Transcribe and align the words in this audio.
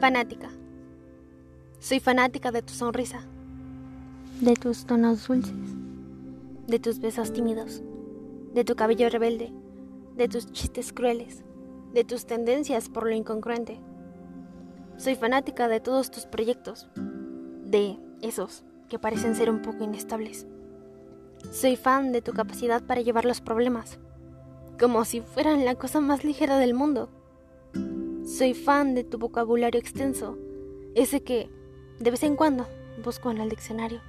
Fanática. 0.00 0.48
Soy 1.78 2.00
fanática 2.00 2.50
de 2.50 2.62
tu 2.62 2.72
sonrisa, 2.72 3.20
de 4.40 4.54
tus 4.54 4.86
tonos 4.86 5.28
dulces, 5.28 5.52
de 6.66 6.78
tus 6.78 7.00
besos 7.00 7.34
tímidos, 7.34 7.82
de 8.54 8.64
tu 8.64 8.76
cabello 8.76 9.10
rebelde, 9.10 9.52
de 10.16 10.26
tus 10.26 10.50
chistes 10.52 10.94
crueles, 10.94 11.44
de 11.92 12.04
tus 12.04 12.24
tendencias 12.24 12.88
por 12.88 13.04
lo 13.04 13.10
incongruente. 13.10 13.78
Soy 14.96 15.16
fanática 15.16 15.68
de 15.68 15.80
todos 15.80 16.10
tus 16.10 16.24
proyectos, 16.24 16.88
de 17.66 17.98
esos 18.22 18.64
que 18.88 18.98
parecen 18.98 19.36
ser 19.36 19.50
un 19.50 19.60
poco 19.60 19.84
inestables. 19.84 20.46
Soy 21.52 21.76
fan 21.76 22.10
de 22.12 22.22
tu 22.22 22.32
capacidad 22.32 22.82
para 22.82 23.02
llevar 23.02 23.26
los 23.26 23.42
problemas, 23.42 23.98
como 24.78 25.04
si 25.04 25.20
fueran 25.20 25.66
la 25.66 25.74
cosa 25.74 26.00
más 26.00 26.24
ligera 26.24 26.56
del 26.56 26.72
mundo. 26.72 27.10
Soy 28.30 28.54
fan 28.54 28.94
de 28.94 29.02
tu 29.02 29.18
vocabulario 29.18 29.80
extenso, 29.80 30.38
ese 30.94 31.20
que, 31.20 31.50
de 31.98 32.12
vez 32.12 32.22
en 32.22 32.36
cuando, 32.36 32.64
busco 33.04 33.28
en 33.32 33.38
el 33.38 33.48
diccionario. 33.48 34.00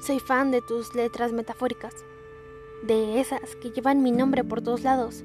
Soy 0.00 0.18
fan 0.18 0.50
de 0.50 0.62
tus 0.62 0.94
letras 0.94 1.30
metafóricas, 1.30 1.92
de 2.82 3.20
esas 3.20 3.54
que 3.56 3.70
llevan 3.70 4.02
mi 4.02 4.12
nombre 4.12 4.44
por 4.44 4.62
todos 4.62 4.82
lados, 4.82 5.24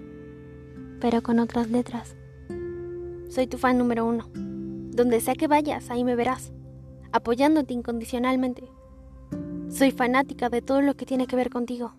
pero 1.00 1.24
con 1.24 1.40
otras 1.40 1.72
letras. 1.72 2.18
Soy 3.30 3.48
tu 3.48 3.58
fan 3.58 3.78
número 3.78 4.06
uno. 4.06 4.30
Donde 4.34 5.22
sea 5.22 5.36
que 5.36 5.48
vayas, 5.48 5.90
ahí 5.90 6.04
me 6.04 6.18
verás, 6.18 6.52
apoyándote 7.14 7.74
incondicionalmente. 7.74 8.70
Soy 9.70 9.92
fanática 9.92 10.50
de 10.50 10.62
todo 10.62 10.82
lo 10.82 10.96
que 10.96 11.06
tiene 11.06 11.26
que 11.26 11.38
ver 11.38 11.50
contigo, 11.50 11.94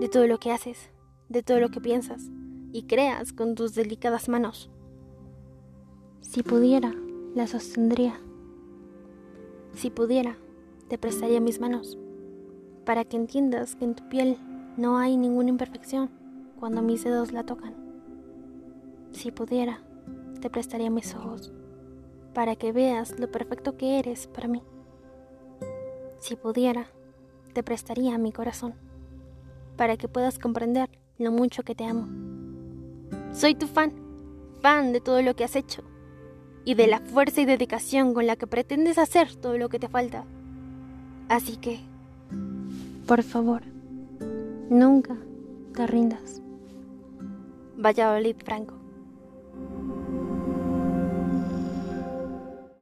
de 0.00 0.10
todo 0.10 0.26
lo 0.26 0.38
que 0.38 0.52
haces, 0.52 0.90
de 1.30 1.42
todo 1.42 1.58
lo 1.58 1.70
que 1.70 1.80
piensas 1.80 2.30
y 2.74 2.82
creas 2.82 3.32
con 3.32 3.54
tus 3.54 3.76
delicadas 3.76 4.28
manos. 4.28 4.68
Si 6.22 6.42
pudiera, 6.42 6.92
la 7.36 7.46
sostendría. 7.46 8.20
Si 9.74 9.90
pudiera, 9.90 10.36
te 10.88 10.98
prestaría 10.98 11.40
mis 11.40 11.60
manos, 11.60 11.96
para 12.84 13.04
que 13.04 13.16
entiendas 13.16 13.76
que 13.76 13.84
en 13.84 13.94
tu 13.94 14.08
piel 14.08 14.38
no 14.76 14.98
hay 14.98 15.16
ninguna 15.16 15.50
imperfección 15.50 16.10
cuando 16.58 16.82
mis 16.82 17.04
dedos 17.04 17.30
la 17.30 17.44
tocan. 17.44 17.76
Si 19.12 19.30
pudiera, 19.30 19.80
te 20.40 20.50
prestaría 20.50 20.90
mis 20.90 21.14
ojos, 21.14 21.52
para 22.34 22.56
que 22.56 22.72
veas 22.72 23.20
lo 23.20 23.30
perfecto 23.30 23.76
que 23.76 24.00
eres 24.00 24.26
para 24.26 24.48
mí. 24.48 24.64
Si 26.18 26.34
pudiera, 26.34 26.88
te 27.52 27.62
prestaría 27.62 28.18
mi 28.18 28.32
corazón, 28.32 28.74
para 29.76 29.96
que 29.96 30.08
puedas 30.08 30.40
comprender 30.40 30.90
lo 31.18 31.30
mucho 31.30 31.62
que 31.62 31.76
te 31.76 31.84
amo. 31.84 32.33
Soy 33.34 33.56
tu 33.56 33.66
fan, 33.66 33.92
fan 34.62 34.92
de 34.92 35.00
todo 35.00 35.20
lo 35.20 35.34
que 35.34 35.42
has 35.42 35.56
hecho 35.56 35.82
y 36.64 36.74
de 36.74 36.86
la 36.86 37.00
fuerza 37.00 37.40
y 37.40 37.44
dedicación 37.44 38.14
con 38.14 38.28
la 38.28 38.36
que 38.36 38.46
pretendes 38.46 38.96
hacer 38.96 39.34
todo 39.34 39.58
lo 39.58 39.68
que 39.68 39.80
te 39.80 39.88
falta. 39.88 40.24
Así 41.28 41.56
que, 41.56 41.80
por 43.08 43.24
favor, 43.24 43.62
nunca 44.70 45.16
te 45.74 45.84
rindas. 45.88 46.40
Valladolid 47.76 48.36
Franco. 48.44 48.83